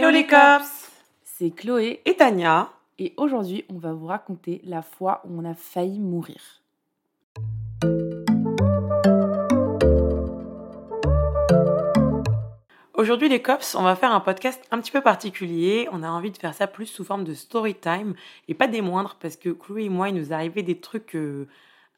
[0.00, 0.90] Hello les cops
[1.24, 5.52] C'est Chloé Et Tania et aujourd'hui on va vous raconter la fois où on a
[5.52, 6.40] failli mourir.
[12.94, 15.86] Aujourd'hui les cops, on va faire un podcast un petit peu particulier.
[15.92, 18.14] On a envie de faire ça plus sous forme de story time
[18.48, 21.14] et pas des moindres parce que Chloé et moi, il nous est arrivé des trucs
[21.14, 21.46] euh,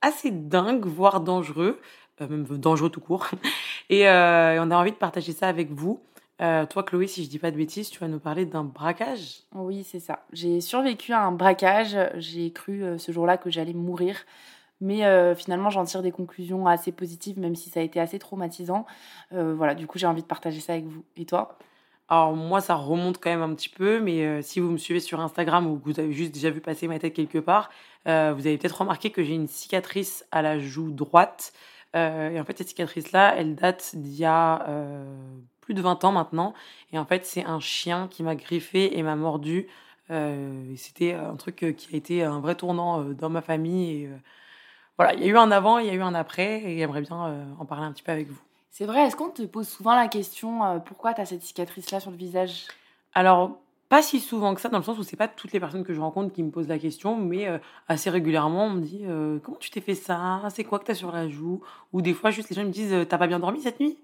[0.01, 1.81] assez dingues, voire dangereux,
[2.21, 3.29] euh, même dangereux tout court.
[3.91, 6.01] Et euh, on a envie de partager ça avec vous.
[6.43, 9.43] Euh, toi Chloé, si je dis pas de bêtises, tu vas nous parler d'un braquage.
[9.55, 10.25] Oui, c'est ça.
[10.33, 11.97] J'ai survécu à un braquage.
[12.17, 14.17] J'ai cru euh, ce jour-là que j'allais mourir.
[14.81, 18.19] Mais euh, finalement, j'en tire des conclusions assez positives, même si ça a été assez
[18.19, 18.85] traumatisant.
[19.31, 21.05] Voilà, du coup, j'ai envie de partager ça avec vous.
[21.17, 21.57] Et toi?
[22.13, 25.01] Alors moi, ça remonte quand même un petit peu, mais euh, si vous me suivez
[25.01, 27.71] sur Instagram ou que vous avez juste déjà vu passer ma tête quelque part,
[28.07, 31.55] euh, vous avez peut-être remarqué que j'ai une cicatrice à la joue droite.
[31.97, 34.67] Euh, et en fait, cette cicatrice-là, elle date d'il y a
[35.63, 36.53] plus de 20 ans maintenant.
[36.93, 39.67] Et en fait, c'est un chien qui m'a griffé et m'a mordu.
[40.11, 44.03] Euh, C'était un truc euh, qui a été un vrai tournant euh, dans ma famille.
[44.03, 44.17] Et, euh,
[44.99, 47.01] voilà, il y a eu un avant, il y a eu un après, et j'aimerais
[47.01, 48.39] bien euh, en parler un petit peu avec vous.
[48.71, 52.11] C'est vrai, est-ce qu'on te pose souvent la question pourquoi tu as cette cicatrice-là sur
[52.11, 52.67] le visage?
[53.15, 55.85] Alors, pas si souvent que ça, dans le sens où c'est pas toutes les personnes
[55.85, 59.03] que je rencontre qui me posent la question, mais euh, assez régulièrement, on me dit
[59.05, 60.43] euh, Comment tu t'es fait ça?
[60.49, 61.63] C'est quoi que t'as sur la joue?
[61.93, 63.99] Ou des fois, juste les gens me disent T'as pas bien dormi cette nuit?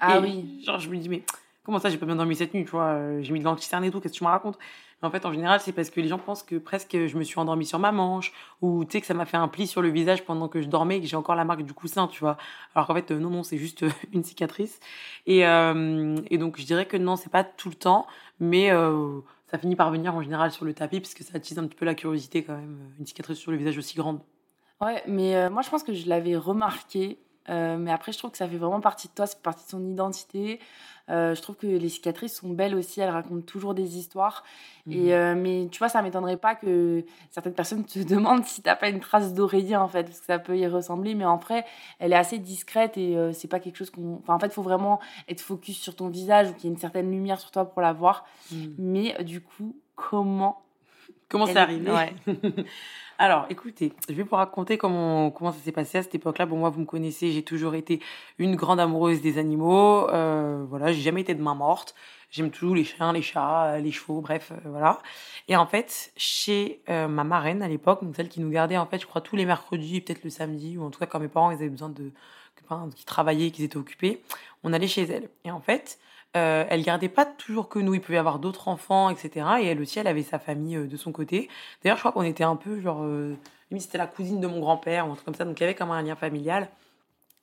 [0.00, 0.62] Ah Et oui.
[0.64, 1.22] Genre, je me dis Mais
[1.64, 3.84] comment ça, j'ai pas bien dormi cette nuit Tu vois, euh, j'ai mis de l'anticerne
[3.84, 4.58] et tout, qu'est-ce que tu me racontes?
[5.02, 7.24] Mais En fait, en général, c'est parce que les gens pensent que presque je me
[7.24, 9.82] suis endormie sur ma manche, ou tu sais, que ça m'a fait un pli sur
[9.82, 12.20] le visage pendant que je dormais et que j'ai encore la marque du coussin, tu
[12.20, 12.36] vois.
[12.74, 14.80] Alors qu'en fait, euh, non, non, c'est juste euh, une cicatrice.
[15.26, 18.06] Et, euh, et donc, je dirais que non, c'est pas tout le temps,
[18.40, 21.58] mais euh, ça finit par venir en général sur le tapis, parce que ça attise
[21.58, 24.20] un petit peu la curiosité quand même, une cicatrice sur le visage aussi grande.
[24.80, 27.18] Ouais, mais moi je pense que je l'avais remarqué.
[27.48, 29.70] Euh, mais après, je trouve que ça fait vraiment partie de toi, c'est partie de
[29.70, 30.60] son identité.
[31.10, 34.42] Euh, je trouve que les cicatrices sont belles aussi, elles racontent toujours des histoires.
[34.86, 34.92] Mhm.
[34.92, 38.76] Et, euh, mais tu vois, ça m'étonnerait pas que certaines personnes te demandent si t'as
[38.76, 41.14] pas une trace d'oreiller en fait, parce que ça peut y ressembler.
[41.14, 41.64] Mais en vrai,
[41.98, 44.16] elle est assez discrète et euh, c'est pas quelque chose qu'on.
[44.22, 46.74] Enfin, en fait, il faut vraiment être focus sur ton visage ou qu'il y ait
[46.74, 48.24] une certaine lumière sur toi pour la voir.
[48.50, 48.74] Mhm.
[48.78, 50.62] Mais du coup, comment
[51.28, 52.12] Comment c'est arrivé ouais.
[53.18, 56.46] Alors, écoutez, je vais vous raconter comment, comment ça s'est passé à cette époque-là.
[56.46, 58.00] Bon, moi, vous me connaissez, j'ai toujours été
[58.38, 60.08] une grande amoureuse des animaux.
[60.10, 61.94] Euh, voilà, j'ai jamais été de main morte.
[62.34, 64.98] J'aime toujours les chiens, les chats, euh, les chevaux, bref, euh, voilà.
[65.46, 68.86] Et en fait, chez euh, ma marraine à l'époque, donc celle qui nous gardait, en
[68.86, 71.28] fait, je crois tous les mercredis, peut-être le samedi, ou en tout cas quand mes
[71.28, 72.10] parents ils avaient besoin de,
[72.64, 74.20] enfin, qu'ils travaillaient, qu'ils étaient occupés,
[74.64, 75.28] on allait chez elle.
[75.44, 76.00] Et en fait,
[76.36, 79.46] euh, elle gardait pas toujours que nous, il pouvait y avoir d'autres enfants, etc.
[79.60, 81.48] Et elle aussi, elle avait sa famille euh, de son côté.
[81.82, 83.36] D'ailleurs, je crois qu'on était un peu genre, euh,
[83.78, 85.74] c'était la cousine de mon grand-père ou un truc comme ça, donc il y avait
[85.74, 86.68] comme un lien familial.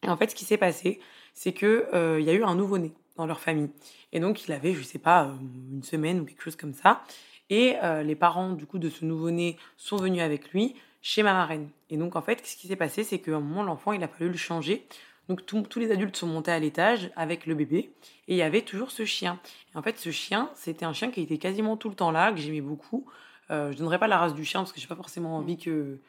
[0.04, 1.00] Et en fait, ce qui s'est passé,
[1.34, 3.70] c'est que euh, y a eu un nouveau-né dans leur famille.
[4.12, 5.34] Et donc, il avait, je sais pas, euh,
[5.72, 7.04] une semaine ou quelque chose comme ça.
[7.50, 7.76] Et
[8.06, 11.68] les parents, du coup, de ce nouveau-né sont venus avec lui chez ma marraine.
[11.90, 14.08] Et donc, en fait, ce qui s'est passé, c'est qu'à un moment, l'enfant, il a
[14.08, 14.88] fallu le changer.
[15.32, 17.94] Donc, tout- tous les adultes sont montés à l'étage avec le bébé.
[18.28, 19.40] Et il y avait toujours ce chien.
[19.74, 22.32] Et en fait, ce chien, c'était un chien qui était quasiment tout le temps là,
[22.34, 23.06] que j'aimais beaucoup.
[23.50, 26.00] Euh, je donnerai pas la race du chien parce que j'ai pas forcément envie que,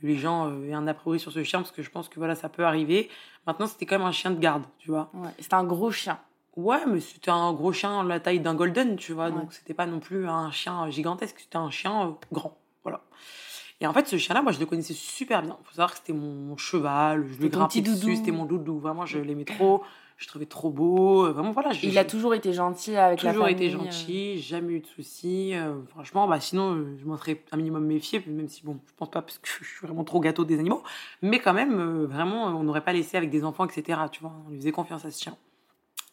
[0.00, 2.08] que les gens euh, aient un a priori sur ce chien parce que je pense
[2.08, 3.10] que voilà, ça peut arriver.
[3.46, 5.10] Maintenant, c'était quand même un chien de garde, tu vois.
[5.12, 6.18] Ouais, C'était un gros chien.
[6.56, 9.26] Ouais, mais c'était un gros chien la taille d'un golden, tu vois.
[9.26, 9.32] Ouais.
[9.32, 12.56] Donc, c'était pas non plus un chien gigantesque, c'était un chien euh, grand.
[12.84, 13.02] Voilà.
[13.82, 15.58] Et en fait, ce chien-là, moi, je le connaissais super bien.
[15.64, 18.78] Faut savoir que c'était mon cheval, je ton grimpais dessus, c'était mon doudou.
[18.78, 19.82] Vraiment, je l'aimais trop.
[20.18, 21.26] Je le trouvais trop beau.
[21.26, 21.72] Euh, Vraiment, voilà.
[21.72, 23.60] je- Il a toujours été gentil avec la toujours famille.
[23.66, 25.54] été gentil, jamais eu de soucis.
[25.54, 28.92] euh, franchement, bah, sinon, euh, je m'en serais un minimum méfiée, même si, bon, je
[28.96, 30.84] pense pas parce que je suis vraiment trop gâteau des animaux.
[31.20, 33.98] Mais quand même, euh, vraiment, on n'aurait pas laissé avec des enfants, etc.
[34.12, 35.36] Tu vois, on lui faisait confiance à ce chien.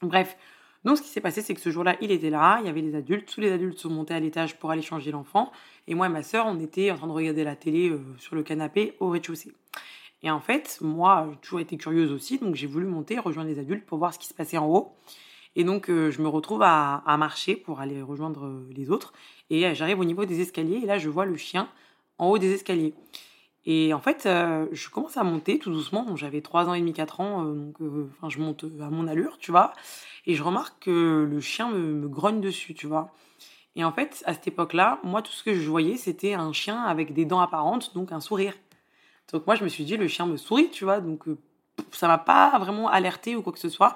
[0.01, 0.35] Bref.
[0.85, 2.81] Donc, ce qui s'est passé, c'est que ce jour-là, il était là, il y avait
[2.81, 5.51] les adultes, tous les adultes sont montés à l'étage pour aller changer l'enfant,
[5.87, 8.35] et moi et ma sœur, on était en train de regarder la télé euh, sur
[8.35, 9.51] le canapé au rez-de-chaussée.
[10.23, 13.59] Et en fait, moi, j'ai toujours été curieuse aussi, donc j'ai voulu monter, rejoindre les
[13.59, 14.93] adultes pour voir ce qui se passait en haut.
[15.55, 19.13] Et donc, euh, je me retrouve à, marcher pour aller rejoindre euh, les autres.
[19.49, 21.69] Et j'arrive au niveau des escaliers, et là, je vois le chien
[22.17, 22.93] en haut des escaliers.
[23.65, 26.15] Et en fait, euh, je commence à monter tout doucement.
[26.15, 29.37] J'avais 3 ans et demi, 4 ans, euh, donc euh, je monte à mon allure,
[29.37, 29.73] tu vois.
[30.25, 33.13] Et je remarque que le chien me, me grogne dessus, tu vois.
[33.75, 36.81] Et en fait, à cette époque-là, moi, tout ce que je voyais, c'était un chien
[36.83, 38.53] avec des dents apparentes, donc un sourire.
[39.31, 41.01] Donc moi, je me suis dit, le chien me sourit, tu vois.
[41.01, 41.25] Donc
[41.91, 43.93] ça m'a pas vraiment alerté ou quoi que ce soit.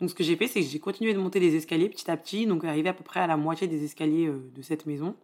[0.00, 2.16] Donc ce que j'ai fait, c'est que j'ai continué de monter les escaliers petit à
[2.16, 5.16] petit, donc arrivé à peu près à la moitié des escaliers de cette maison.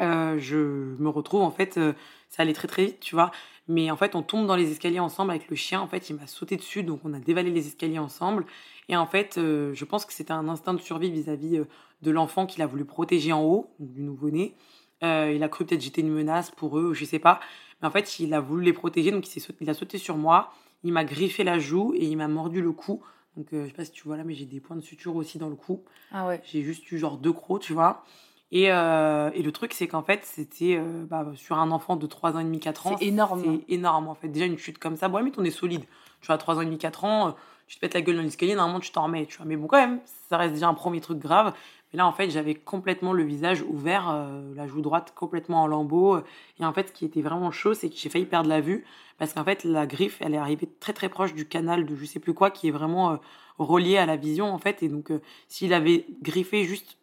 [0.00, 1.94] Euh, je me retrouve en fait, euh,
[2.28, 3.30] ça allait très très vite, tu vois.
[3.68, 5.80] Mais en fait, on tombe dans les escaliers ensemble avec le chien.
[5.80, 8.44] En fait, il m'a sauté dessus, donc on a dévalé les escaliers ensemble.
[8.88, 11.62] Et en fait, euh, je pense que c'était un instinct de survie vis-à-vis
[12.02, 14.54] de l'enfant qu'il a voulu protéger en haut, du nouveau-né.
[15.02, 17.40] il a cru peut-être j'étais une menace pour eux, je sais pas.
[17.80, 20.16] Mais en fait, il a voulu les protéger, donc il, sauté, il a sauté sur
[20.16, 20.52] moi.
[20.84, 23.02] Il m'a griffé la joue et il m'a mordu le cou.
[23.36, 25.38] Donc, je sais pas si tu vois là, mais j'ai des points de suture aussi
[25.38, 25.82] dans le cou.
[26.12, 26.40] Ah ouais.
[26.44, 28.04] J'ai juste eu genre deux crocs, tu vois.
[28.52, 32.06] Et, euh, et, le truc, c'est qu'en fait, c'était euh, bah, sur un enfant de
[32.06, 32.96] 3 ans et demi, 4 ans.
[32.98, 33.42] C'est énorme.
[33.44, 34.28] C'est énorme, en fait.
[34.28, 35.84] Déjà, une chute comme ça, bon, mais on est solide.
[36.20, 37.30] Tu as 3 ans et demi, 4 ans, euh,
[37.66, 39.46] tu te pètes la gueule dans l'escalier, normalement, tu t'en remets, tu vois.
[39.46, 41.54] Mais bon, quand même, ça reste déjà un premier truc grave.
[41.92, 46.18] Mais là, en fait, j'avais complètement le visage ouvert, la joue droite complètement en lambeaux.
[46.60, 48.84] Et en fait, ce qui était vraiment chaud, c'est que j'ai failli perdre la vue.
[49.18, 52.04] Parce qu'en fait, la griffe, elle est arrivée très très proche du canal de je
[52.04, 53.18] sais plus quoi, qui est vraiment
[53.58, 54.82] relié à la vision, en fait.
[54.82, 55.12] Et donc,
[55.48, 56.96] s'il avait griffé juste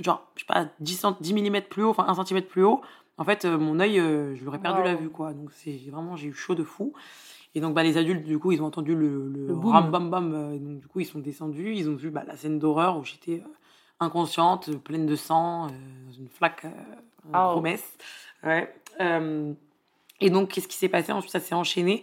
[0.00, 2.82] genre, je sais pas, 10, 10 mm plus haut, enfin 1 cm plus haut,
[3.16, 5.32] en fait, euh, mon œil, euh, je lui aurais perdu la vue, quoi.
[5.32, 6.92] Donc, c'est vraiment, j'ai eu chaud de fou.
[7.54, 10.34] Et donc, bah, les adultes, du coup, ils ont entendu le, le, ram bam bam.
[10.34, 11.74] Euh, donc, du coup, ils sont descendus.
[11.76, 13.42] Ils ont vu bah, la scène d'horreur où j'étais
[14.00, 16.66] inconsciente, pleine de sang, dans une flaque,
[17.28, 17.30] oh.
[17.30, 17.96] promesse.
[18.42, 18.74] Ouais.
[20.20, 21.12] et donc, qu'est-ce qui s'est passé?
[21.12, 22.02] Ensuite, ça s'est enchaîné.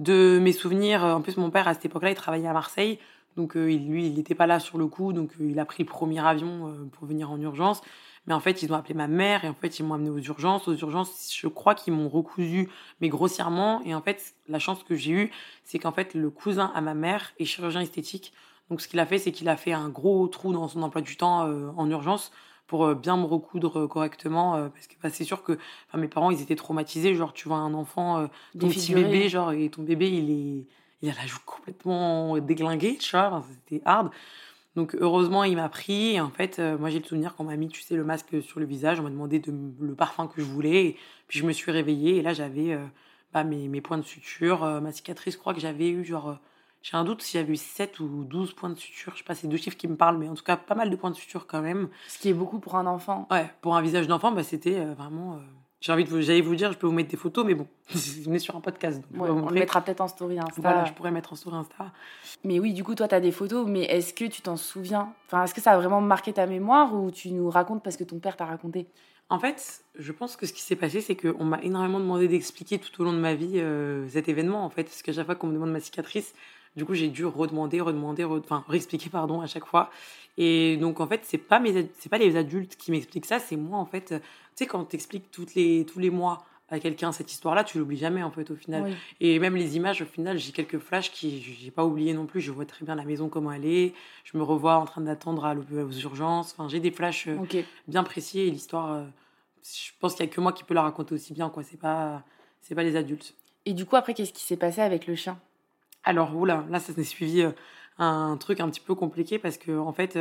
[0.00, 2.98] De mes souvenirs, en plus, mon père, à cette époque-là, il travaillait à Marseille.
[3.36, 5.82] Donc euh, lui, il n'était pas là sur le coup, donc euh, il a pris
[5.82, 7.80] le premier avion euh, pour venir en urgence.
[8.26, 10.18] Mais en fait, ils ont appelé ma mère et en fait, ils m'ont amené aux
[10.18, 10.68] urgences.
[10.68, 12.68] Aux urgences, je crois qu'ils m'ont recousu,
[13.00, 13.82] mais grossièrement.
[13.84, 15.30] Et en fait, la chance que j'ai eue,
[15.64, 18.34] c'est qu'en fait, le cousin à ma mère est chirurgien esthétique.
[18.68, 21.00] Donc, ce qu'il a fait, c'est qu'il a fait un gros trou dans son emploi
[21.00, 22.30] du temps en urgence
[22.66, 24.68] pour bien me recoudre correctement.
[24.68, 25.58] parce que bah, c'est sûr que
[25.94, 27.14] mes parents, ils étaient traumatisés.
[27.14, 28.28] Genre, tu vois un enfant,
[28.58, 30.66] ton petit bébé, genre, et ton bébé, il est
[31.02, 34.10] il a la joue complètement déglinguée, tu vois, c'était hard.
[34.76, 36.14] Donc heureusement, il m'a pris.
[36.14, 38.42] Et en fait, euh, moi j'ai le souvenir qu'on m'a mis, tu sais, le masque
[38.42, 39.00] sur le visage.
[39.00, 40.86] On m'a demandé de, le parfum que je voulais.
[40.86, 40.96] Et
[41.28, 42.86] puis je me suis réveillée et là j'avais euh,
[43.32, 44.64] bah, mes, mes, points de suture.
[44.64, 46.38] Euh, ma cicatrice, je crois que j'avais eu genre.
[46.82, 49.12] j'ai un doute si j'avais eu 7 ou 12 points de suture.
[49.14, 50.90] Je sais pas, c'est deux chiffres qui me parlent, mais en tout cas pas mal
[50.90, 51.88] de points de suture quand même.
[52.08, 53.26] Ce qui est beaucoup pour un enfant.
[53.30, 55.40] Ouais, pour un visage d'enfant, bah, c'était vraiment
[55.80, 57.66] j'ai envie de vous, j'allais vous dire, je peux vous mettre des photos, mais bon,
[58.26, 59.02] on est sur un podcast.
[59.18, 60.60] on le mettra peut-être en story Insta.
[60.60, 61.92] Voilà, je pourrais mettre en story Insta.
[62.44, 65.14] Mais oui, du coup, toi, tu as des photos, mais est-ce que tu t'en souviens?
[65.26, 68.04] Enfin, est-ce que ça a vraiment marqué ta mémoire ou tu nous racontes parce que
[68.04, 68.86] ton père t'a raconté?
[69.30, 72.78] En fait, je pense que ce qui s'est passé, c'est qu'on m'a énormément demandé d'expliquer
[72.78, 74.84] tout au long de ma vie euh, cet événement, en fait.
[74.84, 76.34] Parce que chaque fois qu'on me demande ma cicatrice,
[76.76, 79.90] du coup, j'ai dû redemander, redemander, enfin, réexpliquer, pardon, à chaque fois.
[80.36, 83.56] Et donc, en fait, c'est pas mes, c'est pas les adultes qui m'expliquent ça, c'est
[83.56, 84.14] moi, en fait.
[84.60, 88.22] Sais, quand t'expliques toutes les, tous les mois à quelqu'un cette histoire-là, tu l'oublies jamais,
[88.22, 88.94] en fait, au final.
[89.18, 92.42] Et même les images, au final, j'ai quelques flashs qui, j'ai pas oublié non plus.
[92.42, 93.94] Je vois très bien la maison, comment elle est.
[94.22, 96.52] Je me revois en train d'attendre à aux urgences.
[96.52, 97.38] Enfin, j'ai des flashs euh,
[97.88, 99.04] bien précis et l'histoire, euh,
[99.64, 101.62] je pense qu'il y a que moi qui peux la raconter aussi bien, quoi.
[101.62, 102.22] C'est pas,
[102.60, 103.34] c'est pas les adultes.
[103.64, 105.40] Et du coup, après, qu'est-ce qui s'est passé avec le chien?
[106.04, 107.52] Alors, oula, là, ça s'est suivi euh,
[107.96, 110.18] un truc un petit peu compliqué parce que, en fait,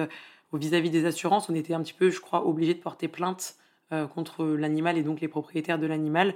[0.54, 3.58] vis-à-vis des assurances, on était un petit peu, je crois, obligé de porter plainte
[4.14, 6.34] contre l'animal et donc les propriétaires de l'animal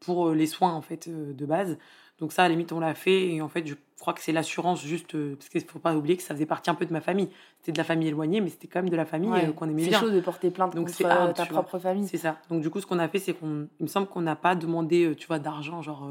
[0.00, 1.78] pour les soins, en fait, de base.
[2.18, 3.28] Donc ça, à la limite, on l'a fait.
[3.28, 5.12] Et en fait, je crois que c'est l'assurance juste...
[5.34, 7.28] parce qu'il ne faut pas oublier que ça faisait partie un peu de ma famille.
[7.58, 9.98] C'était de la famille éloignée, mais c'était quand même de la famille qu'on aimait bien.
[9.98, 12.08] C'est chaud de porter plainte Donc contre ta propre famille.
[12.08, 12.38] C'est ça.
[12.48, 13.68] Donc du coup, ce qu'on a fait, c'est qu'on...
[13.80, 16.08] Il me semble qu'on n'a pas demandé, tu vois, d'argent, genre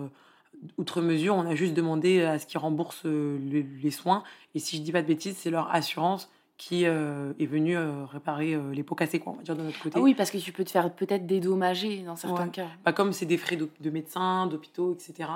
[0.77, 3.37] outre mesure, on a juste demandé à ce qu'ils remboursent euh,
[3.81, 4.23] les, soins.
[4.53, 8.05] Et si je dis pas de bêtises, c'est leur assurance qui euh, est venue euh,
[8.05, 9.97] réparer les pots cassés, quoi, on va dire de notre côté.
[9.97, 12.67] Ah oui, parce que tu peux te faire peut-être dédommager dans certains cas.
[12.83, 15.29] Bah, comme c'est des frais de, médecins, d'hôpitaux, etc.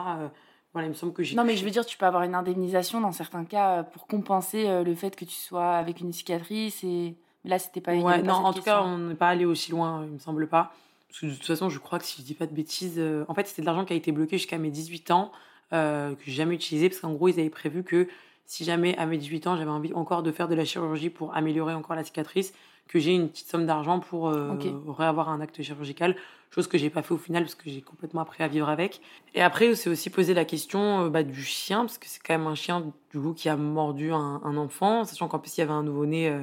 [0.73, 1.35] voilà, il me semble que j'ai.
[1.35, 4.83] Non, mais je veux dire, tu peux avoir une indemnisation dans certains cas pour compenser
[4.83, 6.83] le fait que tu sois avec une cicatrice.
[6.83, 7.93] Et là, c'était pas.
[7.95, 10.73] Ouais, non, en tout cas, on n'est pas allé aussi loin, il me semble pas.
[11.09, 13.25] Parce que de toute façon, je crois que si je dis pas de bêtises, euh,
[13.27, 15.31] en fait, c'était de l'argent qui a été bloqué jusqu'à mes 18 ans,
[15.73, 18.07] euh, que j'ai jamais utilisé, parce qu'en gros, ils avaient prévu que
[18.49, 21.35] si jamais à mes 18 ans, j'avais envie encore de faire de la chirurgie pour
[21.35, 22.51] améliorer encore la cicatrice,
[22.87, 26.15] que j'ai une petite somme d'argent pour euh, réavoir un acte chirurgical,
[26.49, 29.01] chose que j'ai pas fait au final parce que j'ai complètement appris à vivre avec.
[29.35, 32.33] Et après, c'est aussi posé la question euh, bah, du chien, parce que c'est quand
[32.33, 35.63] même un chien du coup qui a mordu un, enfant, sachant qu'en plus il y
[35.63, 36.35] avait un nouveau-né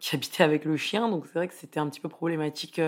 [0.00, 2.78] qui habitait avec le chien, donc c'est vrai que c'était un petit peu problématique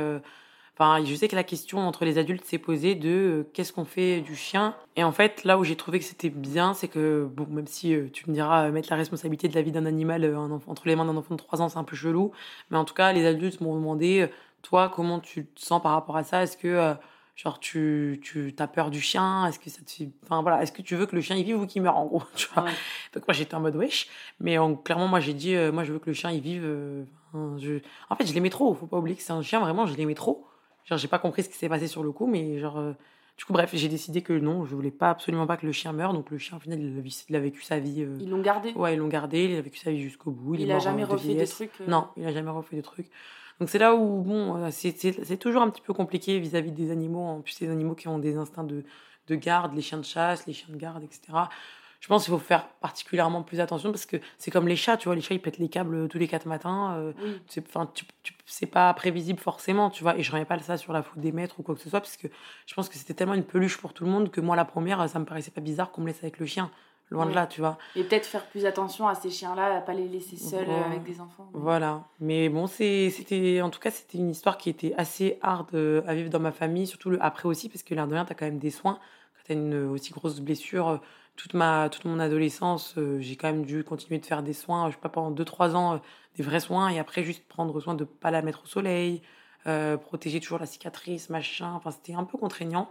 [0.79, 3.87] Enfin, je sais que la question entre les adultes s'est posée de euh, qu'est-ce qu'on
[3.87, 4.77] fait du chien?
[4.95, 7.95] Et en fait, là où j'ai trouvé que c'était bien, c'est que, bon, même si
[7.95, 11.07] euh, tu me diras, mettre la responsabilité de la vie d'un animal entre les mains
[11.07, 12.33] d'un enfant de 3 ans, c'est un peu chelou.
[12.71, 14.29] Mais en tout cas, les adultes m'ont demandé,
[14.61, 16.43] toi, comment tu te sens par rapport à ça?
[16.43, 16.95] Est-ce que
[17.37, 19.47] genre tu tu as peur du chien?
[19.47, 20.63] Est-ce que ça te enfin voilà.
[20.63, 22.49] Est-ce que tu veux que le chien il vive ou qu'il meure en gros tu
[22.55, 22.65] vois?
[23.15, 24.09] Donc moi j'étais en mode wesh.
[24.41, 26.63] Mais clairement moi j'ai dit moi je veux que le chien il vive
[27.59, 27.81] je...
[28.11, 28.75] en fait je l'aimais trop.
[28.75, 30.47] Faut pas oublier que c'est un chien vraiment je l'aimais trop
[30.87, 32.79] Genre, j'ai pas compris ce qui s'est passé sur le coup, mais genre.
[32.79, 32.93] Euh,
[33.37, 35.93] du coup, bref, j'ai décidé que non, je voulais pas absolument pas que le chien
[35.93, 36.15] meure.
[36.15, 38.03] Donc, le chien, au final, il a, vécu sa vie.
[38.03, 38.73] Euh, ils l'ont gardé?
[38.73, 39.45] Ouais, ils l'ont gardé.
[39.45, 40.55] Il a vécu sa vie jusqu'au bout.
[40.55, 43.11] Il, a jamais refait des trucs euh Non, il a jamais refait de trucs.
[43.61, 47.21] Donc, c'est là où, bon, c'est toujours un petit peu compliqué vis-à-vis des animaux.
[47.21, 48.85] En plus, ces animaux qui ont des instincts de,
[49.29, 51.49] de garde, les chiens de chasse, les chiens de garde, etc
[52.07, 55.09] je pense qu'il faut faire particulièrement plus attention parce que c'est comme les chats, tu
[55.09, 56.95] vois, les chats ils pètent les câbles tous les quatre matins.
[56.99, 57.13] Euh,
[58.47, 60.17] c'est pas prévisible forcément, tu vois.
[60.17, 61.99] Et je remets pas ça sur la faute des maîtres ou quoi que ce soit
[61.99, 62.29] parce que
[62.67, 65.09] je pense que c'était tellement une peluche pour tout le monde que moi la première,
[65.09, 66.71] ça me paraissait pas bizarre qu'on me laisse avec le chien.
[67.11, 67.77] Loin de là, tu vois.
[67.97, 71.03] Et peut-être faire plus attention à ces chiens-là, à pas les laisser seuls euh, avec
[71.03, 71.49] des enfants.
[71.55, 72.05] Voilà.
[72.21, 76.15] Mais bon, c'était, en tout cas, c'était une histoire qui était assez hard euh, à
[76.15, 78.47] vivre dans ma famille, surtout le après aussi, parce que l'air de rien, t'as quand
[78.47, 79.01] même des soins.
[79.49, 81.01] Une aussi grosse blessure,
[81.37, 84.89] toute, ma, toute mon adolescence, euh, j'ai quand même dû continuer de faire des soins,
[84.89, 85.99] je sais pas, pendant 2-3 ans, euh,
[86.37, 89.23] des vrais soins, et après juste prendre soin de ne pas la mettre au soleil,
[89.67, 91.73] euh, protéger toujours la cicatrice, machin.
[91.75, 92.91] Enfin, c'était un peu contraignant.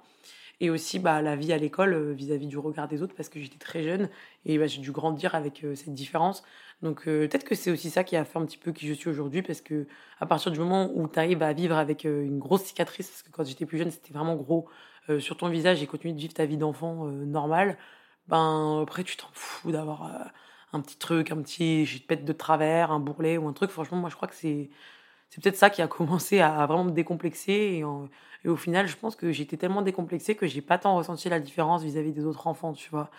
[0.62, 3.58] Et aussi bah, la vie à l'école vis-à-vis du regard des autres, parce que j'étais
[3.58, 4.10] très jeune,
[4.46, 6.44] et bah, j'ai dû grandir avec cette différence.
[6.82, 9.10] Donc peut-être que c'est aussi ça qui a fait un petit peu qui je suis
[9.10, 9.86] aujourd'hui, parce que
[10.20, 13.32] à partir du moment où tu arrives à vivre avec une grosse cicatrice, parce que
[13.32, 14.70] quand j'étais plus jeune, c'était vraiment gros
[15.20, 17.78] sur ton visage, et continuer de vivre ta vie d'enfant normale,
[18.28, 20.28] ben après tu t'en fous d'avoir euh,
[20.74, 23.72] un petit truc, un petit je pète de travers, un bourrelet ou un truc.
[23.72, 24.70] Franchement, moi je crois que c'est
[25.30, 27.84] c'est peut-être ça qui a commencé à, vraiment me décomplexer
[28.44, 31.40] et, au final, je pense que j'étais tellement décomplexée que j'ai pas tant ressenti la
[31.40, 33.10] différence vis-à-vis des autres enfants, tu vois.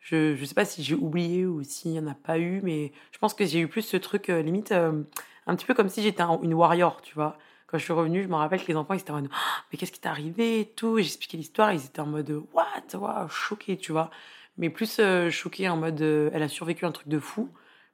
[0.00, 2.92] Je je sais pas si j'ai oublié ou s'il y en a pas eu, mais
[3.12, 5.02] je pense que j'ai eu plus ce truc euh, limite euh,
[5.46, 8.28] un petit peu comme si j'étais une warrior, tu vois quand je suis revenue, je
[8.28, 10.60] me rappelle que les enfants, ils étaient en mode, «Ah, mais qu'est-ce qui t'est arrivé
[10.60, 10.98] et tout?
[10.98, 14.10] J'expliquais l'histoire, ils étaient en mode, what, wow, choqués, tu vois?
[14.56, 15.30] Mais plus euh,
[15.68, 17.48] en mode euh, elle a survécu un truc de fou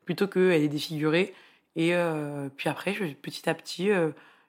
[0.04, 1.35] plutôt qu'elle est défigurée.
[1.76, 3.90] Et euh, puis après, je, petit à petit,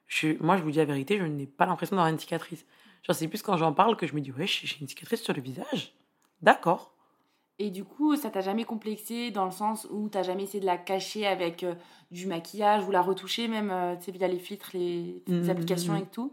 [0.06, 2.64] je, moi je vous dis la vérité, je n'ai pas l'impression d'avoir une cicatrice.
[3.02, 5.34] Genre, c'est plus quand j'en parle que je me dis ouais, j'ai une cicatrice sur
[5.34, 5.92] le visage.
[6.40, 6.95] D'accord.
[7.58, 10.66] Et du coup, ça t'a jamais complexé dans le sens où t'as jamais essayé de
[10.66, 11.64] la cacher avec
[12.10, 16.04] du maquillage ou la retoucher même, tu sais, via les filtres, les, les applications et
[16.04, 16.32] tout?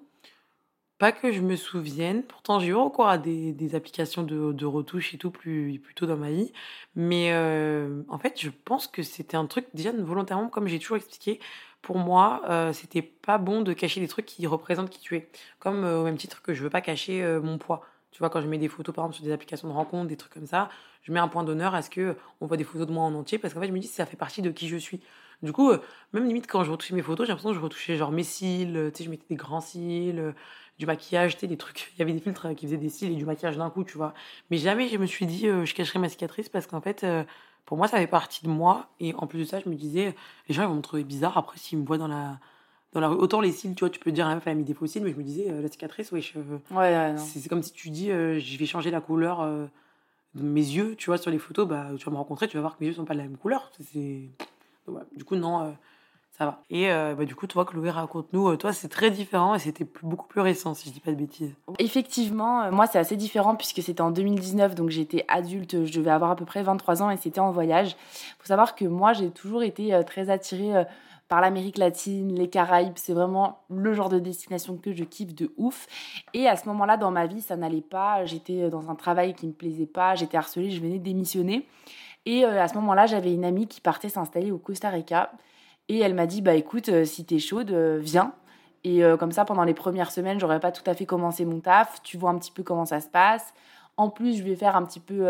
[1.03, 2.23] Pas que je me souvienne.
[2.23, 5.93] Pourtant, j'ai eu recours à des, des applications de, de, retouche et tout plus, plus
[5.95, 6.53] tôt dans ma vie.
[6.95, 10.97] Mais euh, en fait, je pense que c'était un truc, déjà volontairement, comme j'ai toujours
[10.97, 11.39] expliqué,
[11.81, 15.27] pour moi, euh, c'était pas bon de cacher des trucs qui représentent qui tu es.
[15.59, 17.81] Comme euh, au même titre que je veux pas cacher euh, mon poids.
[18.11, 20.15] Tu vois, quand je mets des photos, par exemple, sur des applications de rencontres, des
[20.15, 20.69] trucs comme ça,
[21.03, 23.13] je mets un point d'honneur à ce que on voit des photos de moi en
[23.13, 25.01] entier, parce qu'en fait, je me dis ça fait partie de qui je suis.
[25.41, 25.71] Du coup,
[26.13, 28.91] même limite, quand je retouchais mes photos, j'ai l'impression que je retouchais genre mes cils,
[28.93, 30.33] tu sais, je mettais des grands cils,
[30.79, 31.91] du maquillage, tu sais, des trucs.
[31.95, 33.97] Il y avait des filtres qui faisaient des cils et du maquillage d'un coup, tu
[33.97, 34.13] vois.
[34.49, 37.23] Mais jamais je me suis dit, euh, je cacherai ma cicatrice parce qu'en fait, euh,
[37.65, 38.89] pour moi, ça fait partie de moi.
[38.99, 40.15] Et en plus de ça, je me disais,
[40.47, 42.39] les gens, ils vont me trouver bizarre après s'ils me voient dans la,
[42.91, 43.15] dans la rue.
[43.15, 44.87] Autant les cils, tu vois, tu peux dire, la meuf, elle a mis des faux
[44.87, 46.39] cils, mais je me disais, euh, la cicatrice, ouais, je,
[46.71, 49.69] ouais, c'est comme si tu dis, je vais changer la couleur
[50.35, 52.77] mes yeux, tu vois, sur les photos, bah, tu vas me rencontrer, tu vas voir
[52.77, 53.71] que mes yeux sont pas de la même couleur.
[53.79, 54.29] C'est...
[55.15, 55.75] Du coup, non
[56.37, 56.61] ça va.
[56.71, 58.49] Et euh, bah, du coup, toi, Chloé, raconte-nous.
[58.49, 61.15] Euh, toi, c'est très différent et c'était beaucoup plus récent, si je dis pas de
[61.15, 61.53] bêtises.
[61.77, 66.09] Effectivement, euh, moi, c'est assez différent puisque c'était en 2019, donc j'étais adulte, je devais
[66.09, 67.95] avoir à peu près 23 ans et c'était en voyage.
[68.39, 70.85] Faut savoir que moi, j'ai toujours été très attirée
[71.33, 72.93] par l'Amérique latine, les Caraïbes.
[72.97, 75.87] C'est vraiment le genre de destination que je kiffe de ouf.
[76.35, 78.23] Et à ce moment-là, dans ma vie, ça n'allait pas.
[78.23, 80.13] J'étais dans un travail qui me plaisait pas.
[80.13, 81.65] J'étais harcelée, je venais démissionner.
[82.27, 85.31] Et à ce moment-là, j'avais une amie qui partait s'installer au Costa Rica.
[85.89, 88.33] Et elle m'a dit, bah écoute, euh, si t'es chaude, euh, viens.
[88.83, 91.61] Et euh, comme ça, pendant les premières semaines, j'aurais pas tout à fait commencé mon
[91.61, 92.03] taf.
[92.03, 93.55] Tu vois un petit peu comment ça se passe.
[93.97, 95.25] En plus, je vais faire un petit peu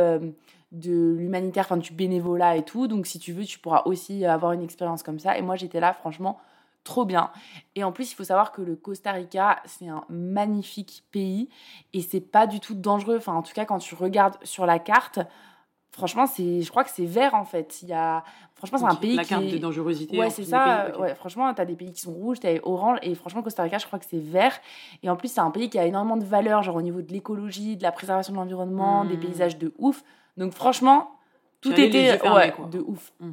[0.73, 2.87] de l'humanitaire, enfin du bénévolat et tout.
[2.87, 5.37] Donc si tu veux, tu pourras aussi avoir une expérience comme ça.
[5.37, 6.39] Et moi, j'étais là, franchement,
[6.83, 7.29] trop bien.
[7.75, 11.49] Et en plus, il faut savoir que le Costa Rica, c'est un magnifique pays
[11.93, 13.17] et c'est pas du tout dangereux.
[13.17, 15.19] Enfin, en tout cas, quand tu regardes sur la carte,
[15.91, 17.83] franchement, c'est, je crois que c'est vert en fait.
[17.83, 18.23] Il y a,
[18.55, 20.17] franchement, c'est un pays la carte de dangerosité.
[20.17, 20.97] Ouais, c'est ça.
[20.99, 23.85] Ouais, franchement, t'as des pays qui sont rouges, t'as orange, et franchement, Costa Rica, je
[23.85, 24.59] crois que c'est vert.
[25.03, 27.13] Et en plus, c'est un pays qui a énormément de valeurs, genre au niveau de
[27.13, 29.19] l'écologie, de la préservation de l'environnement, des mmh.
[29.19, 30.03] paysages de ouf.
[30.37, 31.11] Donc franchement,
[31.61, 33.11] tout était ouais, de ouf.
[33.19, 33.31] Mmh.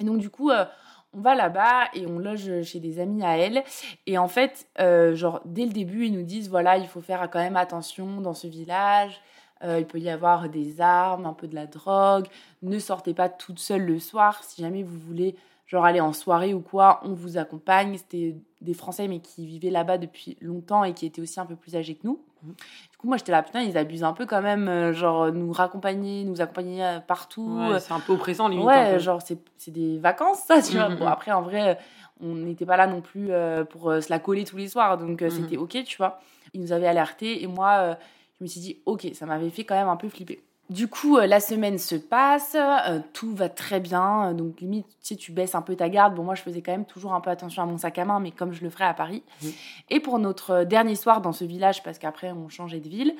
[0.00, 0.50] Et donc du coup.
[0.50, 0.64] Euh,
[1.12, 3.64] On va là-bas et on loge chez des amis à elle.
[4.06, 7.28] Et en fait, euh, genre, dès le début, ils nous disent voilà, il faut faire
[7.28, 9.20] quand même attention dans ce village.
[9.64, 12.28] Euh, il peut y avoir des armes, un peu de la drogue.
[12.62, 14.44] Ne sortez pas toute seule le soir.
[14.44, 15.34] Si jamais vous voulez
[15.70, 17.96] genre aller en soirée ou quoi, on vous accompagne.
[17.96, 21.54] C'était des Français mais qui vivaient là-bas depuis longtemps et qui étaient aussi un peu
[21.54, 22.20] plus âgés que nous.
[22.42, 22.54] Mhm.
[22.90, 25.52] Du coup, moi j'étais là, putain, ils abusent un peu quand même, euh, genre nous
[25.52, 27.60] raccompagner, nous accompagner euh, partout.
[27.78, 28.66] c'est un peu oppressant limite.
[28.66, 30.88] Ouais, genre c'est des vacances ça, tu vois.
[30.88, 31.12] Mhm, bon, mhm.
[31.12, 31.78] après en vrai,
[32.20, 33.30] on n'était pas là non plus
[33.70, 36.18] pour se la coller tous les soirs, donc c'était ok, tu vois.
[36.52, 37.96] Ils nous avaient alertés et moi
[38.38, 40.42] je me suis dit, ok, ça m'avait fait quand même un peu flipper.
[40.70, 44.32] Du coup, euh, la semaine se passe, euh, tout va très bien.
[44.34, 46.14] Donc, limite, tu sais, tu baisses un peu ta garde.
[46.14, 48.20] Bon, moi, je faisais quand même toujours un peu attention à mon sac à main,
[48.20, 49.24] mais comme je le ferais à Paris.
[49.42, 49.48] Mmh.
[49.90, 53.16] Et pour notre euh, dernier soir dans ce village, parce qu'après, on changeait de ville,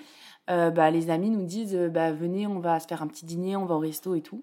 [0.48, 3.66] bah, les amis nous disent bah, Venez, on va se faire un petit dîner, on
[3.66, 4.42] va au resto et tout.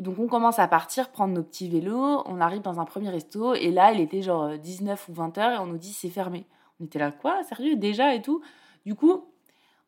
[0.00, 2.24] Et donc, on commence à partir, prendre nos petits vélos.
[2.26, 3.54] On arrive dans un premier resto.
[3.54, 6.44] Et là, il était genre 19 ou 20 heures et on nous dit C'est fermé.
[6.80, 7.44] On était là, quoi?
[7.44, 7.76] Sérieux?
[7.76, 8.42] Déjà et tout?
[8.84, 9.24] Du coup,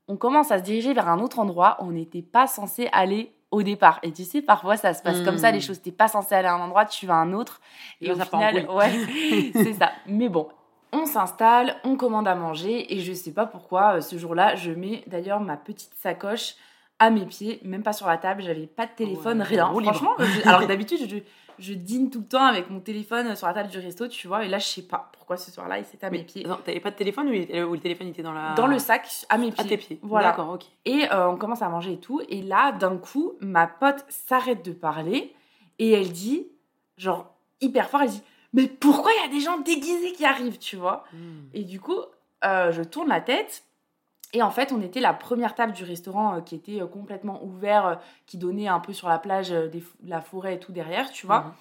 [0.08, 3.32] on commence à se diriger vers un autre endroit où on n'était pas censé aller
[3.50, 4.00] au départ.
[4.02, 5.62] Et tu sais, parfois ça se passe comme ça, les hmm.
[5.62, 7.60] choses, t'es pas censé aller à un endroit, tu vas à un autre.
[8.00, 8.90] Et, au final, ouais,
[9.52, 9.92] c'est ça.
[10.06, 10.48] Mais bon,
[10.92, 14.70] on s'installe, on commande à manger, et je sais pas pourquoi, euh, ce jour-là, je
[14.70, 16.54] mets d'ailleurs ma petite sacoche
[16.98, 19.66] à mes pieds, même pas sur la table, j'avais pas de téléphone, rien.
[19.66, 21.16] Franchement, alors d'habitude, je,
[21.58, 24.44] je dîne tout le temps avec mon téléphone sur la table du resto, tu vois.
[24.44, 26.44] Et là, je sais pas pourquoi ce soir-là, il s'était à mes pieds.
[26.44, 28.54] Non, t'avais pas de téléphone ou, le téléphone était dans la.
[28.54, 29.64] Dans le sac, à mes pieds.
[29.64, 29.98] À tes pieds.
[30.02, 30.28] Voilà.
[30.28, 30.64] D'accord, ok.
[30.84, 32.20] Et euh, on commence à manger et tout.
[32.28, 35.34] Et là, d'un coup, ma pote s'arrête de parler
[35.78, 36.46] et elle dit,
[36.96, 38.22] genre, hyper fort, elle dit
[38.52, 41.48] Mais pourquoi il y a des gens déguisés qui arrivent, tu vois hmm.
[41.54, 41.98] Et du coup,
[42.44, 43.64] euh, je tourne la tête
[44.34, 47.42] et en fait, on était la première table du restaurant euh, qui était euh, complètement
[47.44, 47.94] ouvert, euh,
[48.26, 49.54] qui donnait un peu sur la plage,
[50.04, 51.40] la forêt et tout derrière, tu vois.
[51.40, 51.52] Mhm.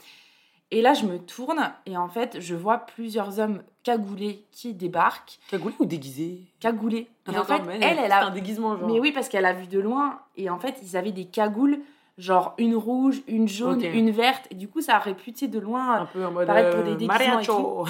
[0.72, 5.38] Et là, je me tourne et en fait, je vois plusieurs hommes cagoulés qui débarquent.
[5.52, 6.42] Cagoulés ou déguisés?
[6.60, 7.08] Cagoulés.
[7.32, 8.90] Et en fait, elle, elle a un déguisement genre.
[8.90, 11.80] Mais oui, parce qu'elle a vu de loin et en fait, ils avaient des cagoules
[12.18, 14.48] genre une rouge, une jaune, une verte.
[14.52, 16.96] Et du coup, ça aurait pu, de loin un peu en mode paraître pour des
[16.96, 17.88] déguisements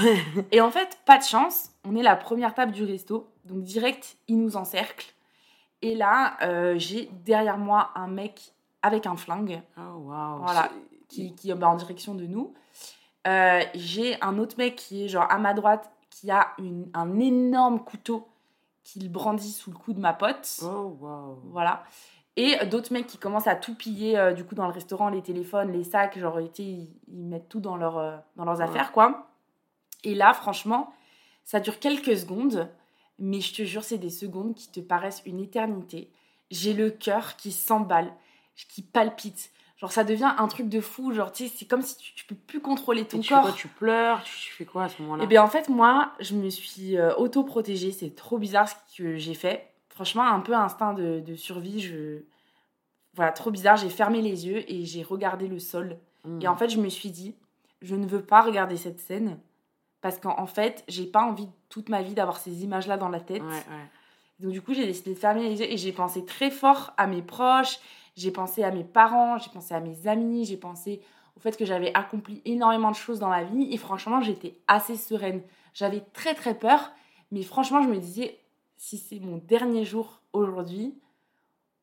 [0.51, 3.27] et, et en fait, pas de chance, on est la première table du resto.
[3.45, 5.13] Donc direct, il nous encercle.
[5.81, 9.61] Et là, euh, j'ai derrière moi un mec avec un flingue.
[9.77, 10.39] Oh, wow.
[10.41, 10.69] Voilà,
[11.09, 12.53] qui, qui est bah, en direction de nous.
[13.27, 17.19] Euh, j'ai un autre mec qui est genre à ma droite, qui a une, un
[17.19, 18.27] énorme couteau
[18.83, 20.61] qu'il brandit sous le cou de ma pote.
[20.63, 21.41] Oh, wow.
[21.51, 21.83] Voilà.
[22.35, 25.21] Et d'autres mecs qui commencent à tout piller, euh, du coup, dans le restaurant, les
[25.21, 26.51] téléphones, les sacs, genre, ils,
[27.07, 29.27] ils mettent tout dans, leur, dans leurs affaires, quoi.
[30.03, 30.93] Et là, franchement,
[31.43, 32.69] ça dure quelques secondes
[33.19, 36.11] mais je te jure, c'est des secondes qui te paraissent une éternité.
[36.51, 38.11] J'ai le cœur qui s'emballe,
[38.69, 39.51] qui palpite.
[39.77, 41.13] Genre, ça devient un truc de fou.
[41.13, 43.43] Genre, tu sais, c'est comme si tu, tu, peux plus contrôler ton tu corps.
[43.43, 45.23] Fais quoi, tu pleures, tu, fais quoi à ce moment-là?
[45.23, 47.91] Eh bien, en fait, moi, je me suis euh, auto-protégée.
[47.91, 49.72] C'est trop bizarre ce que j'ai fait.
[49.93, 51.79] Franchement, un peu instinct de, survie.
[51.79, 52.23] Je...
[53.13, 53.77] Voilà, trop bizarre.
[53.77, 55.97] J'ai fermé les yeux et j'ai regardé le sol.
[56.23, 56.41] Hmm.
[56.41, 57.35] Et en fait, je me suis dit,
[57.81, 59.37] je ne veux pas regarder cette scène
[60.01, 63.43] parce qu'en fait, j'ai pas envie toute ma vie d'avoir ces images-là dans la tête.
[64.39, 67.07] Donc du coup, j'ai décidé de fermer les yeux et j'ai pensé très fort à
[67.07, 67.79] mes proches,
[68.17, 71.01] j'ai pensé à mes parents, j'ai pensé à mes amis, j'ai pensé
[71.37, 74.97] au fait que j'avais accompli énormément de choses dans ma vie et franchement, j'étais assez
[74.97, 75.41] sereine.
[75.73, 76.91] J'avais très très peur,
[77.31, 78.39] mais franchement, je me disais
[78.83, 80.93] si c'est mon dernier jour aujourd'hui,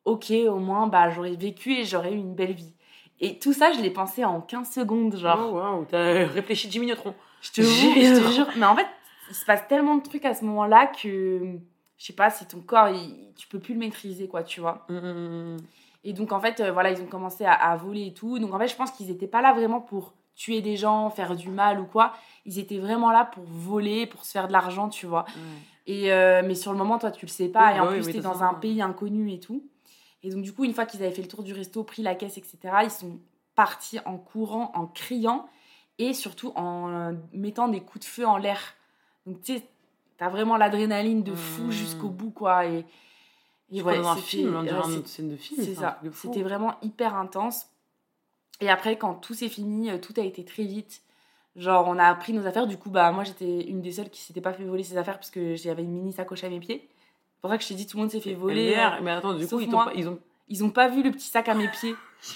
[0.05, 2.75] OK, au moins bah j'aurais vécu et j'aurais eu une belle vie.
[3.19, 5.51] Et tout ça, je l'ai pensé en 15 secondes, genre.
[5.51, 7.15] Oh wow, t'as réfléchi 10 minutes rond.
[7.41, 8.85] Je te jure, Mais en fait,
[9.29, 11.57] il se passe tellement de trucs à ce moment-là que,
[11.97, 12.89] je sais pas, si ton corps,
[13.35, 14.85] tu peux plus le maîtriser, quoi, tu vois.
[14.87, 15.57] Mmh, mmh, mmh,
[16.03, 18.37] et donc, en fait, euh, voilà, ils ont commencé à, voler et tout.
[18.37, 21.35] Donc, en fait, je pense qu'ils n'étaient pas là vraiment pour tuer des gens, faire
[21.35, 22.13] du mal ou quoi.
[22.45, 25.25] Ils étaient vraiment là pour voler, pour se faire de l'argent, tu vois.
[25.91, 27.75] Et, euh, mais sur le moment, toi, tu le sais pas.
[27.75, 29.67] et en bah plus, tu es dans un pays inconnu et tout.
[30.23, 32.15] Et donc, du coup, une fois qu'ils avaient fait le tour du resto, pris la
[32.15, 33.19] caisse, etc., ils sont
[33.55, 35.49] partis en courant, en criant
[35.97, 38.57] et surtout en euh, mettant des coups de feu en l'air.
[39.25, 39.63] Donc, tu sais,
[40.15, 41.71] t'as vraiment l'adrénaline de fou mmh.
[41.71, 42.65] jusqu'au bout, quoi.
[42.67, 42.85] Et,
[43.69, 45.61] et ouais, un film, on dirait une scène de film.
[45.61, 45.99] C'est ça.
[46.13, 47.67] C'était vraiment hyper intense.
[48.61, 51.01] Et après, quand tout s'est fini, euh, tout a été très vite.
[51.55, 52.67] Genre, on a pris nos affaires.
[52.67, 55.17] Du coup, bah, moi, j'étais une des seules qui s'était pas fait voler ses affaires
[55.17, 56.87] parce que j'avais une mini sacoche à mes pieds.
[56.87, 58.75] C'est pour ça que je t'ai dit, tout le monde s'est fait voler.
[59.01, 60.19] Mais attends, du coup, ils, ils, ont...
[60.47, 61.95] ils ont pas vu le petit sac à mes pieds.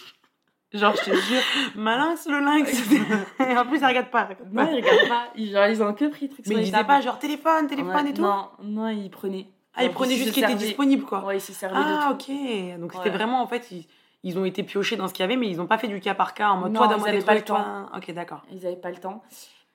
[0.73, 1.41] Genre, je te jure.
[1.75, 2.91] Malin, le lynx.
[3.39, 4.27] Et en plus, il regarde pas.
[4.51, 5.27] Non, il regarde pas.
[5.35, 8.13] Ils, genre, ils ont que pris trucs Mais ils disaient pas genre téléphone, téléphone et
[8.13, 9.47] tout Non, non, ils prenaient.
[9.73, 11.23] Ah, ils prenaient juste ce qui était disponible, quoi.
[11.23, 12.31] Ouais, ils se servaient ah, de tout.
[12.31, 12.79] ok.
[12.79, 13.85] Donc, c'était vraiment, en fait, ils,
[14.25, 15.99] ils ont été piochés dans ce qu'il y avait, mais ils n'ont pas fait du
[15.99, 17.63] cas par cas en mode Non, toi, ils donne-moi des avaient pas le temps.
[17.63, 17.91] toi.
[17.95, 18.41] Ok, d'accord.
[18.51, 19.21] Ils n'avaient pas le temps.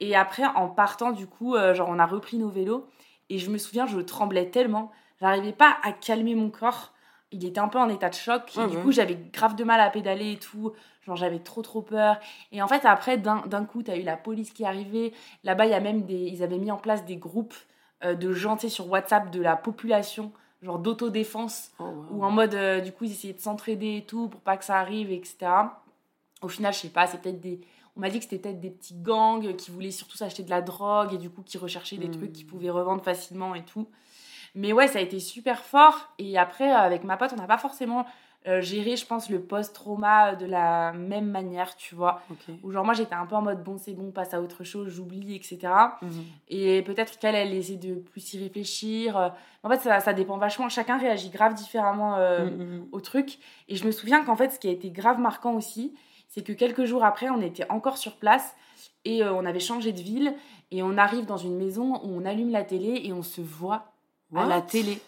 [0.01, 2.85] Et après, en partant, du coup, euh, genre, on a repris nos vélos.
[3.29, 4.91] Et je me souviens, je tremblais tellement.
[5.21, 6.93] J'arrivais pas à calmer mon corps.
[7.31, 8.51] Il était un peu en état de choc.
[8.59, 10.73] Et du coup, j'avais grave de mal à pédaler et tout.
[11.07, 12.19] Genre, j'avais trop, trop peur.
[12.51, 15.15] Et en fait, après, d'un coup, tu as eu la police qui est arrivée.
[15.45, 16.17] Là-bas, il y a même des.
[16.17, 17.55] Ils avaient mis en place des groupes
[18.05, 22.07] euh, de gens, sur WhatsApp de la population, genre d'autodéfense Oh, wow.
[22.11, 24.65] ou en mode euh, du coup ils essayaient de s'entraider et tout pour pas que
[24.65, 25.51] ça arrive etc
[26.43, 27.61] au final je sais pas c'est peut-être des
[27.97, 30.63] on m'a dit que c'était peut-être des petits gangs qui voulaient surtout s'acheter de la
[30.63, 33.89] drogue et du coup qui recherchaient des trucs qu'ils pouvaient revendre facilement et tout.
[34.55, 37.47] Mais ouais ça a été super fort et après euh, avec ma pote on n'a
[37.47, 38.07] pas forcément
[38.49, 42.23] euh, géré je pense le post-trauma de la même manière tu vois
[42.63, 44.89] où genre moi j'étais un peu en mode bon c'est bon passe à autre chose
[44.89, 46.11] j'oublie etc Mhm.
[46.49, 49.17] et peut-être qu'elle, elle essaie de plus y réfléchir.
[49.19, 49.29] Euh,
[49.63, 50.71] En fait, ça, ça dépend vachement.
[50.71, 52.87] Chacun réagit grave différemment euh, Mhm, mhm.
[52.93, 53.39] au truc.
[53.69, 55.95] Et je me souviens qu'en fait, ce qui a été grave marquant aussi,
[56.29, 58.57] c'est que quelques jours après, on était encore sur place
[59.05, 60.33] et euh, on avait changé de ville.
[60.71, 63.93] Et on arrive dans une maison où on allume la télé et on se voit
[64.35, 64.63] à la What?
[64.63, 64.99] télé.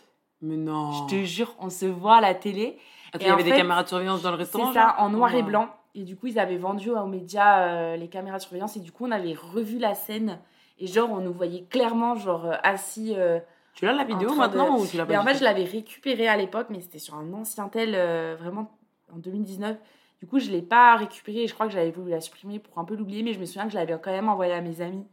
[0.42, 0.92] Mais non.
[0.92, 2.78] Je te jure, on se voit à la télé.
[3.12, 5.34] Attends, il y avait des caméras de surveillance dans le restaurant C'est ça, en noir
[5.34, 5.68] et blanc.
[5.94, 8.76] Et du coup, ils avaient vendu aux médias euh, les caméras de surveillance.
[8.76, 10.38] Et du coup, on avait revu la scène.
[10.78, 13.14] Et genre, on nous voyait clairement, genre, euh, assis.
[13.16, 13.38] euh,
[13.74, 15.44] Tu l'as la vidéo train de- maintenant ou tu l'as pas Et en fait, je
[15.44, 18.70] l'avais récupéré à l'époque, mais c'était sur un ancien tel, euh, vraiment
[19.14, 19.76] en 2019.
[20.20, 22.78] Du coup, je l'ai pas récupéré et je crois que j'avais voulu la supprimer pour
[22.78, 24.80] un peu l'oublier, mais je me souviens que je l'avais quand même envoyé à mes
[24.80, 25.04] amis.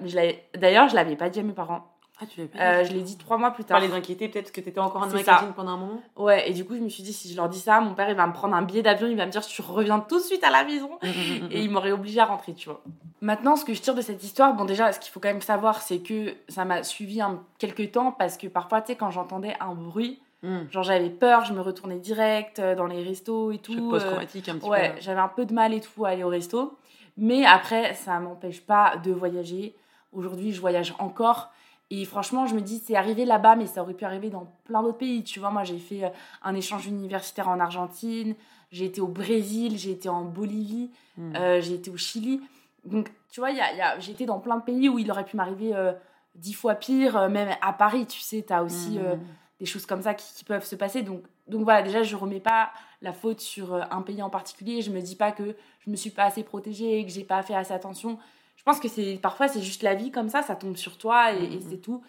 [0.00, 1.86] Mais je l'avais- D'ailleurs, je l'avais pas dit à mes parents.
[2.22, 3.80] Ah, tu l'avais pas Euh, dit je l'ai dit trois mois plus Pas tard.
[3.80, 6.74] les inquiéter peut-être que t'étais encore en magazine pendant un moment Ouais, et du coup,
[6.74, 8.54] je me suis dit, si je leur dis ça, mon père, il va me prendre
[8.54, 10.90] un billet d'avion, il va me dire, tu reviens tout de suite à la maison.
[11.50, 12.82] et il m'aurait obligé à rentrer, tu vois.
[13.20, 15.40] Maintenant, ce que je tire de cette histoire, bon, déjà, ce qu'il faut quand même
[15.40, 19.10] savoir, c'est que ça m'a suivi un quelques temps parce que parfois, tu sais, quand
[19.10, 20.60] j'entendais un bruit, Hmm.
[20.70, 23.74] genre j'avais peur, je me retournais direct euh, dans les restos et tout.
[23.74, 25.00] Euh, post-traumatique un petit ouais, peu.
[25.02, 26.78] j'avais un peu de mal et tout à aller au resto.
[27.18, 29.74] Mais après, ça m'empêche pas de voyager.
[30.14, 31.50] Aujourd'hui, je voyage encore.
[31.92, 34.82] Et franchement, je me dis, c'est arrivé là-bas, mais ça aurait pu arriver dans plein
[34.82, 35.24] d'autres pays.
[35.24, 36.08] Tu vois, moi, j'ai fait euh,
[36.42, 38.34] un échange universitaire en Argentine,
[38.70, 41.34] j'ai été au Brésil, j'ai été en Bolivie, Hmm.
[41.36, 42.40] euh, j'ai été au Chili.
[42.84, 45.10] Donc, tu vois, y a, y a- j'ai été dans plein de pays où il
[45.10, 45.92] aurait pu m'arriver euh,
[46.36, 47.16] dix fois pire.
[47.16, 49.18] euh, même à Paris, tu sais, tu as aussi Hmm.
[49.58, 51.02] des choses comme ça qui, qui peuvent se passer.
[51.02, 52.70] Donc, donc voilà, déjà, je remets pas
[53.02, 54.80] la faute sur un pays en particulier.
[54.82, 57.54] Je me dis pas que je me suis pas assez protégée, que j'ai pas fait
[57.56, 58.18] assez attention.
[58.60, 61.32] Je pense que c'est parfois c'est juste la vie comme ça, ça tombe sur toi
[61.32, 61.62] et, et Mhm.
[61.70, 62.02] c'est tout.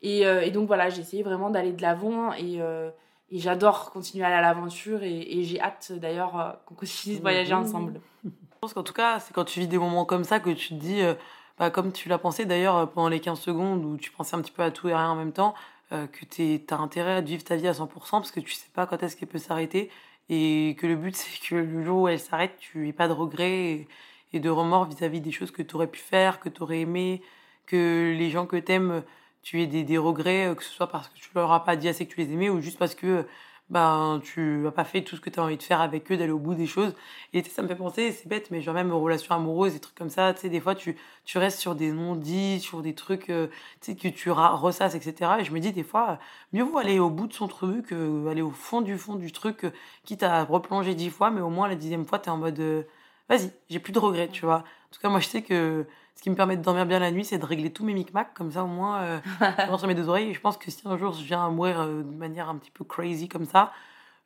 [0.00, 2.88] Et, euh, et donc voilà, j'ai essayé vraiment d'aller de l'avant et, euh,
[3.30, 7.20] et j'adore continuer à aller à l'aventure et, j'ai hâte d'ailleurs euh, qu'on continue de
[7.20, 8.00] voyager ensemble.
[8.24, 10.70] Je pense qu'en tout cas, c'est quand tu vis des moments comme ça que tu
[10.70, 11.14] te dis, euh,
[11.58, 14.50] bah, comme tu l'as pensé d'ailleurs pendant les 15 secondes où tu pensais un petit
[14.52, 15.54] peu à tout et à rien en même temps,
[15.90, 18.86] que tu as intérêt à vivre ta vie à 100% parce que tu sais pas
[18.86, 19.90] quand est-ce qu'elle peut s'arrêter
[20.28, 23.12] et que le but c'est que le jour où elle s'arrête, tu n'aies pas de
[23.14, 23.86] regrets
[24.32, 27.22] et, de remords vis-à-vis des choses que tu aurais pu faire, que tu aurais aimé,
[27.66, 29.02] que les gens que tu aimes,
[29.42, 31.88] tu aies des, regrets, euh, que ce soit parce que tu leur as pas dit
[31.88, 33.26] assez que tu les aimais ou juste parce que
[33.70, 36.16] ben, tu n'as pas fait tout ce que tu as envie de faire avec eux,
[36.16, 36.94] d'aller au bout des choses.
[37.34, 40.08] Et ça me fait penser, c'est bête, mais genre même relations amoureuses, des trucs comme
[40.10, 43.48] ça, tu sais, des fois, tu, tu restes sur des non-dits, sur des trucs, euh,
[43.82, 45.32] tu sais, que tu ressasses, etc.
[45.40, 46.18] Et je me dis, des fois,
[46.52, 49.32] mieux vaut aller au bout de son truc, euh, aller au fond du fond du
[49.32, 49.70] truc, euh,
[50.04, 52.86] quitte à replonger dix fois, mais au moins, la dixième fois, tu es en mode,
[53.28, 54.58] vas-y, j'ai plus de regrets, tu vois.
[54.58, 57.10] En tout cas, moi, je sais que ce qui me permet de dormir bien la
[57.10, 59.18] nuit, c'est de régler tous mes micmacs, comme ça, au moins, euh,
[59.70, 60.30] je sur mes deux oreilles.
[60.30, 62.56] Et je pense que si un jour je viens à mourir euh, de manière un
[62.56, 63.72] petit peu crazy comme ça,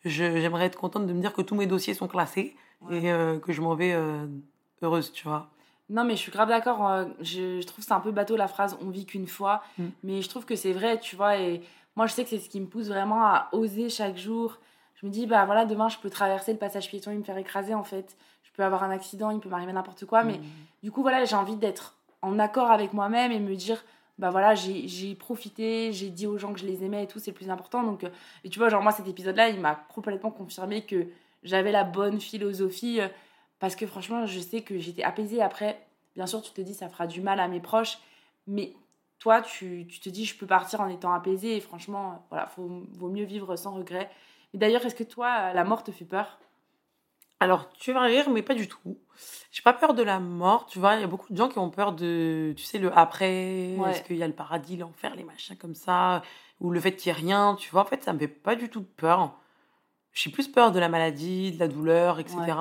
[0.04, 2.98] j'aimerais être contente de me dire que tous mes dossiers sont classés Ouais.
[2.98, 4.26] et euh, que je m'en vais euh,
[4.82, 5.48] heureuse, tu vois.
[5.88, 7.06] Non, mais je suis grave d'accord.
[7.20, 9.62] Je, je trouve que c'est un peu bateau la phrase on vit qu'une fois.
[9.78, 9.84] Mm.
[10.02, 11.36] Mais je trouve que c'est vrai, tu vois.
[11.36, 11.60] Et
[11.94, 14.58] moi, je sais que c'est ce qui me pousse vraiment à oser chaque jour.
[14.94, 17.36] Je me dis, bah voilà, demain, je peux traverser le passage piéton et me faire
[17.36, 18.16] écraser, en fait.
[18.52, 20.24] Je peux avoir un accident, il peut m'arriver n'importe quoi.
[20.24, 20.42] Mais Mm.
[20.82, 23.82] du coup, voilà, j'ai envie d'être en accord avec moi-même et me dire,
[24.18, 27.30] bah voilà, j'ai profité, j'ai dit aux gens que je les aimais et tout, c'est
[27.30, 27.82] le plus important.
[27.82, 28.10] Donc, euh,
[28.44, 31.06] et tu vois, genre, moi, cet épisode-là, il m'a complètement confirmé que
[31.42, 33.00] j'avais la bonne philosophie.
[33.00, 33.08] euh,
[33.58, 35.80] parce que franchement, je sais que j'étais apaisée après.
[36.14, 37.98] Bien sûr, tu te dis, ça fera du mal à mes proches.
[38.48, 38.74] Mais
[39.18, 41.56] toi, tu, tu te dis, je peux partir en étant apaisée.
[41.56, 44.10] Et franchement, voilà, faut, vaut mieux vivre sans regret.
[44.52, 46.38] Et d'ailleurs, est-ce que toi, la mort te fait peur?
[47.42, 48.98] Alors, tu vas rire, mais pas du tout.
[49.50, 50.94] J'ai pas peur de la mort, tu vois.
[50.94, 53.74] Il y a beaucoup de gens qui ont peur de, tu sais, le après.
[53.76, 53.90] Ouais.
[53.90, 56.22] Est-ce qu'il y a le paradis, l'enfer, les machins comme ça,
[56.60, 57.82] ou le fait qu'il n'y ait rien, tu vois.
[57.82, 59.36] En fait, ça me fait pas du tout peur.
[60.12, 62.38] J'ai plus peur de la maladie, de la douleur, etc.
[62.38, 62.54] Ouais.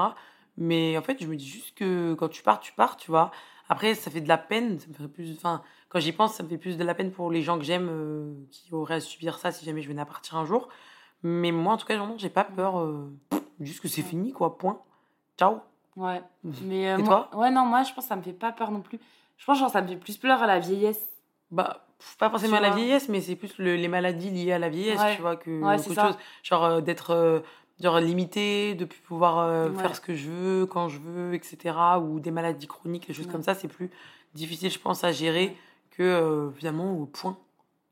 [0.57, 3.29] Mais en fait, je me dis juste que quand tu pars, tu pars, tu vois.
[3.69, 4.79] Après, ça fait de la peine.
[4.79, 7.11] Ça me fait plus, enfin, quand j'y pense, ça me fait plus de la peine
[7.11, 10.01] pour les gens que j'aime euh, qui auraient à subir ça si jamais je venais
[10.01, 10.69] à partir un jour.
[11.23, 12.79] Mais moi, en tout cas, non, j'ai pas peur.
[12.79, 13.11] euh,
[13.59, 14.57] juste que c'est fini, quoi.
[14.57, 14.79] Point.
[15.37, 15.59] Ciao.
[15.95, 16.21] Ouais.
[16.63, 18.51] Mais euh, Et moi- toi Ouais, non, moi, je pense que ça me fait pas
[18.51, 18.99] peur non plus.
[19.37, 21.09] Je pense, genre, ça me fait plus peur à la vieillesse.
[21.51, 22.77] Bah, pff, pas forcément à la vois.
[22.77, 25.15] vieillesse, mais c'est plus le- les maladies liées à la vieillesse, Ouais.
[25.15, 26.07] tu vois, que Ouais, c'est qu'autre ça.
[26.07, 26.17] chose.
[26.43, 27.39] Genre euh, d'être euh,
[27.81, 29.81] genre limité, de plus pouvoir euh, Ouais.
[29.81, 31.75] faire ce que je veux, quand je veux, etc.
[32.01, 33.31] Ou des maladies chroniques, des choses Ouais.
[33.31, 33.89] comme ça, c'est plus
[34.33, 35.57] difficile, je pense, à gérer
[35.91, 37.37] que euh, finalement au point.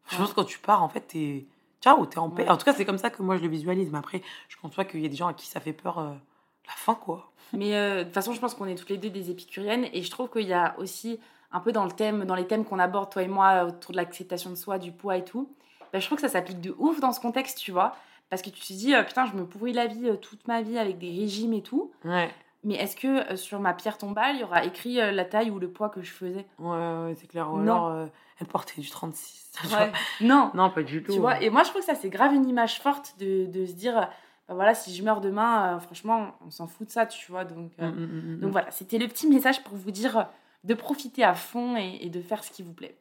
[0.08, 0.22] Je Ouais.
[0.22, 1.46] pense que quand tu pars, en fait, t'es
[1.82, 2.44] ciao, t'es en paix.
[2.44, 2.50] Ouais.
[2.50, 3.90] En tout cas, c'est comme ça que moi je le visualise.
[3.92, 6.14] Mais après, je pas qu'il y a des gens à qui ça fait peur euh,
[6.68, 7.32] la fin, quoi.
[7.54, 10.04] Mais euh, de toute façon, je pense qu'on est toutes les deux des épicuriennes et
[10.04, 11.20] je trouve qu'il y a aussi
[11.52, 13.98] un peu dans le thème, dans les thèmes qu'on aborde toi et moi autour de
[13.98, 15.50] l'acceptation de soi, du poids et tout.
[15.92, 17.96] bah, je trouve que ça s'applique de ouf dans ce contexte, tu vois,
[18.30, 20.78] parce que tu te dis euh, putain, je me pourris la vie toute ma vie
[20.78, 21.92] avec des régimes et tout.
[22.06, 22.30] Ouais,
[22.64, 25.50] Mais est-ce que euh, sur ma pierre tombale, il y aura écrit euh, la taille
[25.50, 26.46] ou le poids que je faisais?
[26.58, 27.52] Ouais, ouais, c'est clair.
[27.54, 27.62] Ou Non.
[27.62, 28.06] alors, euh,
[28.40, 29.52] elle portait du 36.
[29.62, 29.80] tu vois.
[29.80, 29.92] Ouais.
[30.22, 30.52] Non.
[30.54, 31.14] Non, pas du tout.
[31.14, 33.66] Tu vois, et moi je trouve que ça c'est grave une image forte de, de
[33.66, 33.96] se dire,
[34.48, 37.46] bah voilà, si je meurs demain, franchement, on s'en fout de ça, tu vois.
[37.46, 38.40] Donc, mm, mm, mm.
[38.42, 40.28] donc voilà, c'était le petit message pour vous dire
[40.66, 42.98] de profiter à fond et, et de faire ce qui vous plaît.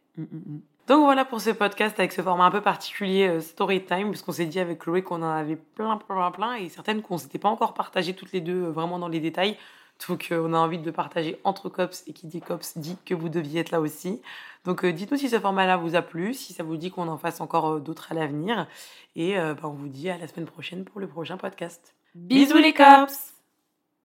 [0.88, 4.22] Donc voilà pour ce podcast avec ce format un peu particulier euh, story time parce
[4.22, 7.38] qu'on s'est dit avec Chloé qu'on en avait plein plein plein et certaines qu'on s'était
[7.38, 9.56] pas encore partagées toutes les deux euh, vraiment dans les détails.
[10.06, 13.14] Donc euh, on a envie de partager entre cops et qui dit cops dit que
[13.14, 14.20] vous deviez être là aussi.
[14.64, 17.18] Donc euh, dites-nous si ce format-là vous a plu, si ça vous dit qu'on en
[17.18, 18.66] fasse encore euh, d'autres à l'avenir
[19.16, 21.94] et bah, on vous dit à la semaine prochaine pour le prochain podcast.
[22.14, 23.37] Bisous les cops